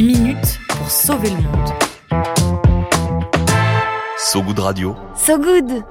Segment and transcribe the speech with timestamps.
[0.00, 1.68] 10 minutes pour sauver le monde.
[4.16, 4.96] So Good Radio.
[5.14, 5.84] So good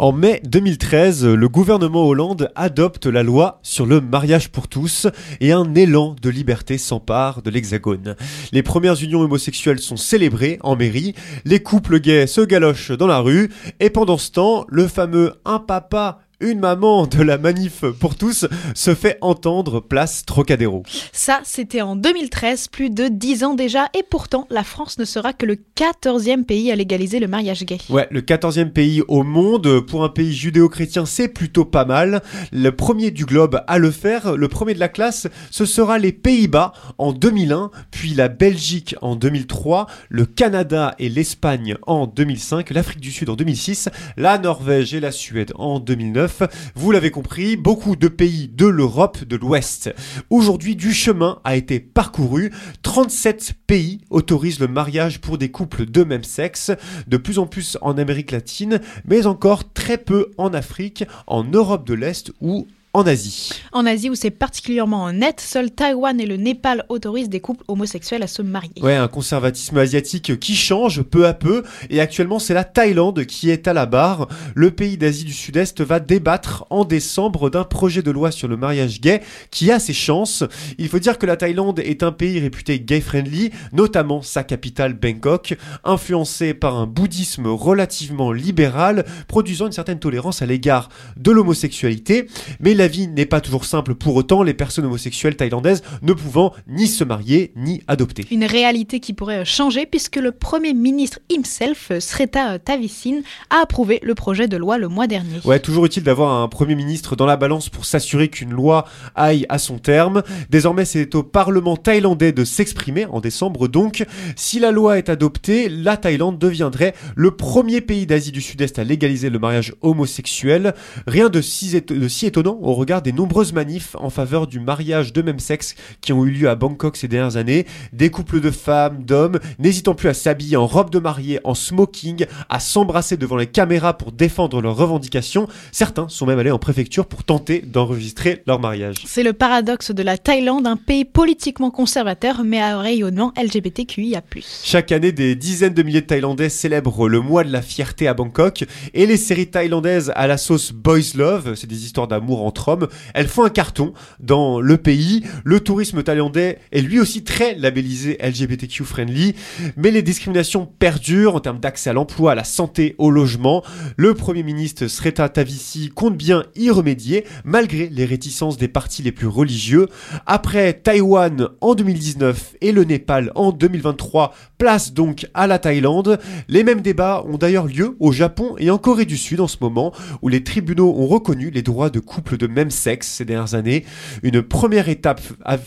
[0.00, 5.06] En mai 2013, le gouvernement Hollande adopte la loi sur le mariage pour tous
[5.40, 8.16] et un élan de liberté s'empare de l'Hexagone.
[8.50, 11.14] Les premières unions homosexuelles sont célébrées en mairie,
[11.44, 15.60] les couples gays se galochent dans la rue et pendant ce temps, le fameux un
[15.60, 20.84] papa une maman de la manif pour tous se fait entendre place Trocadéro.
[21.12, 25.32] Ça, c'était en 2013, plus de 10 ans déjà, et pourtant, la France ne sera
[25.32, 27.78] que le 14e pays à légaliser le mariage gay.
[27.88, 32.22] Ouais, le 14e pays au monde, pour un pays judéo-chrétien, c'est plutôt pas mal.
[32.52, 36.12] Le premier du globe à le faire, le premier de la classe, ce sera les
[36.12, 43.00] Pays-Bas en 2001, puis la Belgique en 2003, le Canada et l'Espagne en 2005, l'Afrique
[43.00, 46.27] du Sud en 2006, la Norvège et la Suède en 2009,
[46.74, 49.94] vous l'avez compris, beaucoup de pays de l'Europe de l'Ouest.
[50.30, 52.50] Aujourd'hui, du chemin a été parcouru.
[52.82, 56.70] 37 pays autorisent le mariage pour des couples de même sexe,
[57.06, 61.86] de plus en plus en Amérique latine, mais encore très peu en Afrique, en Europe
[61.86, 62.66] de l'Est ou
[62.98, 63.50] en Asie.
[63.72, 68.24] En Asie, où c'est particulièrement net, seuls Taïwan et le Népal autorisent des couples homosexuels
[68.24, 68.82] à se marier.
[68.82, 73.50] Ouais, un conservatisme asiatique qui change peu à peu, et actuellement c'est la Thaïlande qui
[73.50, 74.26] est à la barre.
[74.56, 78.56] Le pays d'Asie du Sud-Est va débattre en décembre d'un projet de loi sur le
[78.56, 80.42] mariage gay qui a ses chances.
[80.76, 85.56] Il faut dire que la Thaïlande est un pays réputé gay-friendly, notamment sa capitale Bangkok,
[85.84, 92.26] influencé par un bouddhisme relativement libéral, produisant une certaine tolérance à l'égard de l'homosexualité,
[92.58, 96.52] mais la vie n'est pas toujours simple pour autant, les personnes homosexuelles thaïlandaises ne pouvant
[96.66, 98.24] ni se marier ni adopter.
[98.30, 104.14] Une réalité qui pourrait changer puisque le Premier ministre himself, Sreta Tavisin, a approuvé le
[104.14, 105.40] projet de loi le mois dernier.
[105.44, 109.46] Ouais, toujours utile d'avoir un Premier ministre dans la balance pour s'assurer qu'une loi aille
[109.48, 110.22] à son terme.
[110.50, 114.04] Désormais, c'est au Parlement thaïlandais de s'exprimer en décembre donc.
[114.36, 118.84] Si la loi est adoptée, la Thaïlande deviendrait le premier pays d'Asie du Sud-Est à
[118.84, 120.74] légaliser le mariage homosexuel.
[121.06, 125.14] Rien de si, de si étonnant au regard des nombreuses manifs en faveur du mariage
[125.14, 127.66] de même sexe qui ont eu lieu à Bangkok ces dernières années.
[127.94, 132.26] Des couples de femmes, d'hommes, n'hésitant plus à s'habiller en robe de mariée, en smoking,
[132.50, 135.48] à s'embrasser devant les caméras pour défendre leurs revendications.
[135.72, 138.96] Certains sont même allés en préfecture pour tenter d'enregistrer leur mariage.
[139.06, 144.22] C'est le paradoxe de la Thaïlande, un pays politiquement conservateur mais à rayonnement LGBTQIA+.
[144.62, 148.14] Chaque année, des dizaines de milliers de Thaïlandais célèbrent le mois de la fierté à
[148.14, 152.57] Bangkok et les séries thaïlandaises à la sauce Boys Love, c'est des histoires d'amour entre
[152.66, 155.22] hommes, elles font un carton dans le pays.
[155.44, 159.34] Le tourisme thaïlandais est lui aussi très labellisé LGBTQ friendly,
[159.76, 163.62] mais les discriminations perdurent en termes d'accès à l'emploi, à la santé, au logement.
[163.96, 169.12] Le Premier ministre Sreta Tavisi compte bien y remédier, malgré les réticences des partis les
[169.12, 169.86] plus religieux.
[170.26, 176.18] Après Taïwan en 2019 et le Népal en 2023, place donc à la Thaïlande.
[176.48, 179.58] Les mêmes débats ont d'ailleurs lieu au Japon et en Corée du Sud en ce
[179.60, 179.92] moment,
[180.22, 183.84] où les tribunaux ont reconnu les droits de couples de même sexe ces dernières années.
[184.22, 185.20] Une première étape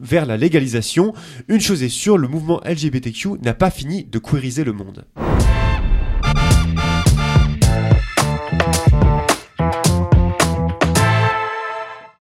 [0.00, 1.14] vers la légalisation.
[1.48, 5.04] Une chose est sûre, le mouvement LGBTQ n'a pas fini de queeriser le monde.